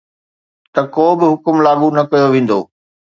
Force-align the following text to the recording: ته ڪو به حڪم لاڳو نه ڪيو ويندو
ته 0.73 0.81
ڪو 0.95 1.05
به 1.19 1.25
حڪم 1.31 1.57
لاڳو 1.65 1.87
نه 1.97 2.03
ڪيو 2.11 2.27
ويندو 2.31 2.59